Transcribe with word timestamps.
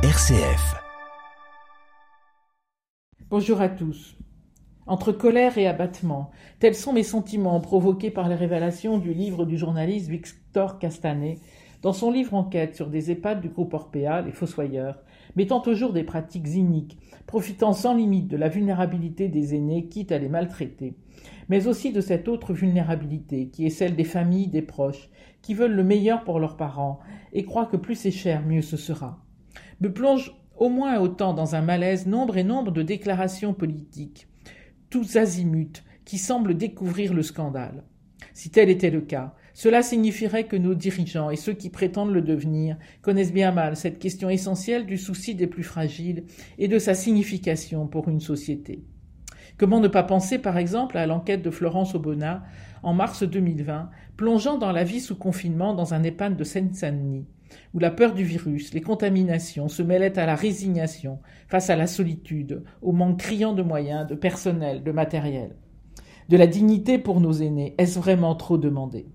RCF. 0.00 0.76
Bonjour 3.30 3.60
à 3.60 3.68
tous. 3.68 4.16
Entre 4.86 5.10
colère 5.10 5.58
et 5.58 5.66
abattement, 5.66 6.30
tels 6.60 6.76
sont 6.76 6.92
mes 6.92 7.02
sentiments 7.02 7.58
provoqués 7.58 8.12
par 8.12 8.28
les 8.28 8.36
révélations 8.36 8.98
du 8.98 9.12
livre 9.12 9.44
du 9.44 9.58
journaliste 9.58 10.08
Victor 10.08 10.78
Castanet 10.78 11.40
dans 11.82 11.92
son 11.92 12.12
livre 12.12 12.34
enquête 12.34 12.76
sur 12.76 12.90
des 12.90 13.10
EHPAD 13.10 13.40
du 13.40 13.48
groupe 13.48 13.74
Orpea, 13.74 14.22
les 14.24 14.30
Fossoyeurs, 14.30 15.02
mettant 15.34 15.64
au 15.66 15.74
jour 15.74 15.92
des 15.92 16.04
pratiques 16.04 16.46
iniques, 16.46 16.96
profitant 17.26 17.72
sans 17.72 17.96
limite 17.96 18.28
de 18.28 18.36
la 18.36 18.48
vulnérabilité 18.48 19.26
des 19.26 19.56
aînés, 19.56 19.88
quitte 19.88 20.12
à 20.12 20.18
les 20.18 20.28
maltraiter, 20.28 20.94
mais 21.48 21.66
aussi 21.66 21.90
de 21.90 22.00
cette 22.00 22.28
autre 22.28 22.52
vulnérabilité 22.52 23.48
qui 23.48 23.66
est 23.66 23.70
celle 23.70 23.96
des 23.96 24.04
familles, 24.04 24.46
des 24.46 24.62
proches, 24.62 25.10
qui 25.42 25.54
veulent 25.54 25.74
le 25.74 25.82
meilleur 25.82 26.22
pour 26.22 26.38
leurs 26.38 26.56
parents 26.56 27.00
et 27.32 27.44
croient 27.44 27.66
que 27.66 27.76
plus 27.76 27.96
c'est 27.96 28.12
cher, 28.12 28.46
mieux 28.46 28.62
ce 28.62 28.76
sera 28.76 29.24
me 29.80 29.92
plonge 29.92 30.32
au 30.56 30.68
moins 30.68 30.98
autant 30.98 31.34
dans 31.34 31.54
un 31.54 31.62
malaise 31.62 32.06
nombre 32.06 32.36
et 32.36 32.44
nombre 32.44 32.72
de 32.72 32.82
déclarations 32.82 33.54
politiques, 33.54 34.28
tous 34.90 35.16
azimuts, 35.16 35.84
qui 36.04 36.18
semblent 36.18 36.56
découvrir 36.56 37.12
le 37.12 37.22
scandale. 37.22 37.84
Si 38.32 38.50
tel 38.50 38.70
était 38.70 38.90
le 38.90 39.02
cas, 39.02 39.34
cela 39.52 39.82
signifierait 39.82 40.46
que 40.46 40.56
nos 40.56 40.74
dirigeants 40.74 41.30
et 41.30 41.36
ceux 41.36 41.52
qui 41.52 41.70
prétendent 41.70 42.12
le 42.12 42.22
devenir 42.22 42.76
connaissent 43.02 43.32
bien 43.32 43.52
mal 43.52 43.76
cette 43.76 43.98
question 43.98 44.30
essentielle 44.30 44.86
du 44.86 44.96
souci 44.96 45.34
des 45.34 45.46
plus 45.46 45.64
fragiles 45.64 46.24
et 46.58 46.68
de 46.68 46.78
sa 46.78 46.94
signification 46.94 47.86
pour 47.86 48.08
une 48.08 48.20
société. 48.20 48.84
Comment 49.58 49.80
ne 49.80 49.88
pas 49.88 50.04
penser 50.04 50.38
par 50.38 50.56
exemple 50.56 50.96
à 50.96 51.06
l'enquête 51.06 51.42
de 51.42 51.50
Florence 51.50 51.94
Aubona 51.94 52.44
en 52.84 52.94
mars 52.94 53.24
2020, 53.24 53.90
plongeant 54.16 54.56
dans 54.56 54.70
la 54.70 54.84
vie 54.84 55.00
sous 55.00 55.16
confinement 55.16 55.74
dans 55.74 55.94
un 55.94 56.04
EHPAD 56.04 56.36
de 56.36 56.44
Seine-Saint-Denis, 56.44 57.26
où 57.74 57.78
la 57.78 57.90
peur 57.90 58.14
du 58.14 58.24
virus, 58.24 58.74
les 58.74 58.80
contaminations 58.80 59.68
se 59.68 59.82
mêlaient 59.82 60.18
à 60.18 60.26
la 60.26 60.34
résignation 60.34 61.18
face 61.48 61.70
à 61.70 61.76
la 61.76 61.86
solitude, 61.86 62.62
au 62.82 62.92
manque 62.92 63.20
criant 63.20 63.52
de 63.52 63.62
moyens, 63.62 64.06
de 64.06 64.14
personnel, 64.14 64.82
de 64.82 64.92
matériel. 64.92 65.56
De 66.28 66.36
la 66.36 66.46
dignité 66.46 66.98
pour 66.98 67.20
nos 67.20 67.32
aînés, 67.32 67.74
est-ce 67.78 67.98
vraiment 67.98 68.34
trop 68.34 68.58
demandé? 68.58 69.06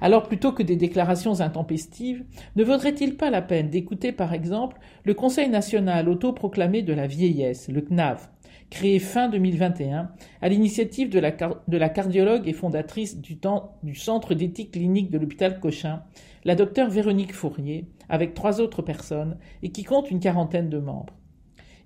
Alors 0.00 0.24
plutôt 0.24 0.52
que 0.52 0.62
des 0.62 0.76
déclarations 0.76 1.40
intempestives, 1.40 2.24
ne 2.56 2.64
vaudrait-il 2.64 3.16
pas 3.16 3.30
la 3.30 3.42
peine 3.42 3.70
d'écouter 3.70 4.12
par 4.12 4.32
exemple 4.32 4.78
le 5.04 5.14
Conseil 5.14 5.48
national 5.48 6.08
autoproclamé 6.08 6.82
de 6.82 6.94
la 6.94 7.06
vieillesse, 7.06 7.68
le 7.68 7.82
CNAV, 7.82 8.28
créé 8.70 9.00
fin 9.00 9.28
2021 9.28 10.10
à 10.40 10.48
l'initiative 10.48 11.10
de 11.10 11.18
la, 11.18 11.88
cardiologue 11.88 12.48
et 12.48 12.52
fondatrice 12.52 13.20
du, 13.20 13.38
du 13.82 13.94
Centre 13.94 14.34
d'éthique 14.34 14.72
clinique 14.72 15.10
de 15.10 15.18
l'hôpital 15.18 15.60
Cochin, 15.60 16.02
la 16.44 16.54
docteure 16.54 16.88
Véronique 16.88 17.34
Fourier, 17.34 17.86
avec 18.08 18.34
trois 18.34 18.60
autres 18.60 18.82
personnes, 18.82 19.36
et 19.62 19.70
qui 19.70 19.84
compte 19.84 20.10
une 20.10 20.20
quarantaine 20.20 20.70
de 20.70 20.78
membres. 20.78 21.14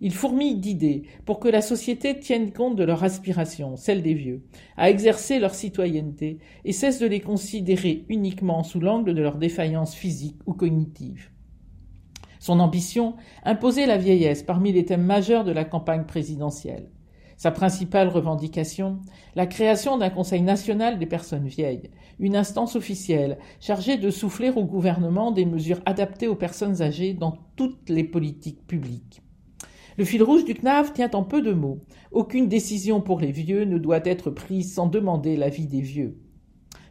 Il 0.00 0.12
fourmille 0.12 0.56
d'idées 0.56 1.04
pour 1.24 1.40
que 1.40 1.48
la 1.48 1.62
société 1.62 2.18
tienne 2.18 2.52
compte 2.52 2.76
de 2.76 2.84
leur 2.84 3.04
aspiration, 3.04 3.76
celle 3.76 4.02
des 4.02 4.14
vieux, 4.14 4.42
à 4.76 4.90
exercer 4.90 5.38
leur 5.38 5.54
citoyenneté 5.54 6.38
et 6.64 6.72
cesse 6.72 6.98
de 6.98 7.06
les 7.06 7.20
considérer 7.20 8.04
uniquement 8.08 8.62
sous 8.62 8.80
l'angle 8.80 9.14
de 9.14 9.22
leur 9.22 9.36
défaillance 9.36 9.94
physique 9.94 10.38
ou 10.46 10.52
cognitive. 10.52 11.30
Son 12.44 12.60
ambition, 12.60 13.14
imposer 13.44 13.86
la 13.86 13.96
vieillesse 13.96 14.42
parmi 14.42 14.70
les 14.70 14.84
thèmes 14.84 15.06
majeurs 15.06 15.44
de 15.44 15.50
la 15.50 15.64
campagne 15.64 16.04
présidentielle. 16.04 16.90
Sa 17.38 17.50
principale 17.50 18.08
revendication, 18.08 18.98
la 19.34 19.46
création 19.46 19.96
d'un 19.96 20.10
Conseil 20.10 20.42
national 20.42 20.98
des 20.98 21.06
personnes 21.06 21.46
vieilles, 21.46 21.88
une 22.18 22.36
instance 22.36 22.76
officielle 22.76 23.38
chargée 23.60 23.96
de 23.96 24.10
souffler 24.10 24.50
au 24.50 24.62
gouvernement 24.62 25.30
des 25.30 25.46
mesures 25.46 25.80
adaptées 25.86 26.28
aux 26.28 26.34
personnes 26.34 26.82
âgées 26.82 27.14
dans 27.14 27.38
toutes 27.56 27.88
les 27.88 28.04
politiques 28.04 28.66
publiques. 28.66 29.22
Le 29.96 30.04
fil 30.04 30.22
rouge 30.22 30.44
du 30.44 30.52
CNAV 30.52 30.92
tient 30.92 31.12
en 31.12 31.22
peu 31.22 31.40
de 31.40 31.54
mots. 31.54 31.78
Aucune 32.12 32.48
décision 32.48 33.00
pour 33.00 33.20
les 33.20 33.32
vieux 33.32 33.64
ne 33.64 33.78
doit 33.78 34.04
être 34.04 34.28
prise 34.28 34.74
sans 34.74 34.86
demander 34.86 35.38
l'avis 35.38 35.66
des 35.66 35.80
vieux. 35.80 36.20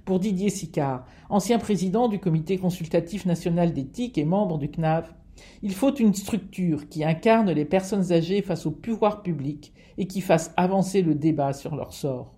Pour 0.03 0.19
Didier 0.19 0.49
Sicard, 0.49 1.05
ancien 1.29 1.59
président 1.59 2.07
du 2.07 2.17
Comité 2.17 2.57
consultatif 2.57 3.27
national 3.27 3.71
d'éthique 3.71 4.17
et 4.17 4.25
membre 4.25 4.57
du 4.57 4.71
CNAV, 4.71 5.13
il 5.61 5.73
faut 5.73 5.95
une 5.95 6.13
structure 6.13 6.87
qui 6.89 7.03
incarne 7.03 7.51
les 7.51 7.65
personnes 7.65 8.11
âgées 8.11 8.41
face 8.41 8.65
au 8.65 8.71
pouvoir 8.71 9.23
public 9.23 9.73
et 9.97 10.07
qui 10.07 10.21
fasse 10.21 10.53
avancer 10.57 11.01
le 11.01 11.15
débat 11.15 11.53
sur 11.53 11.75
leur 11.75 11.93
sort. 11.93 12.35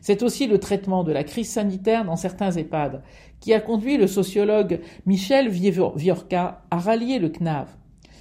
C'est 0.00 0.22
aussi 0.22 0.46
le 0.46 0.58
traitement 0.58 1.04
de 1.04 1.12
la 1.12 1.24
crise 1.24 1.50
sanitaire 1.50 2.04
dans 2.04 2.16
certains 2.16 2.52
EHPAD 2.52 3.02
qui 3.40 3.52
a 3.52 3.60
conduit 3.60 3.96
le 3.96 4.06
sociologue 4.06 4.80
Michel 5.06 5.48
Viorca 5.48 6.64
à 6.70 6.78
rallier 6.78 7.18
le 7.18 7.28
CNAV. 7.28 7.68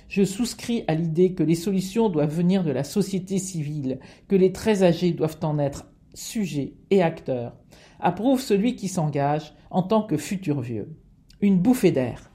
Je 0.07 0.24
souscris 0.24 0.84
à 0.88 0.95
l'idée 0.95 1.34
que 1.34 1.44
les 1.44 1.56
solutions 1.56 2.09
doivent 2.09 2.34
venir 2.34 2.63
de 2.63 2.72
la 2.72 2.84
société 2.84 3.39
civile, 3.39 4.00
que 4.28 4.35
les 4.35 4.53
très 4.53 4.84
âgés 4.84 5.12
doivent 5.12 5.39
en 5.44 5.59
être 5.59 5.85
sujets 6.13 6.74
et 6.89 7.03
acteurs. 7.03 7.56
Approuve 8.00 8.41
celui 8.41 8.75
qui 8.75 8.88
s'engage 8.88 9.53
en 9.69 9.84
tant 9.84 10.03
que 10.03 10.18
futur 10.18 10.62
vieux. 10.62 10.95
Une 11.41 11.59
bouffée 11.59 11.91
d'air. 11.91 12.31